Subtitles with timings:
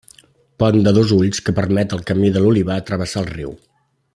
[0.61, 3.55] Pont de dos ulls que permet el camí de l'Olivar travessar el riu.